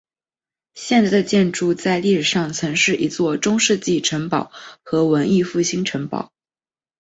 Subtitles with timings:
[0.73, 6.31] 现在的建筑在历史上曾是一座中世纪城堡和文艺复兴城堡。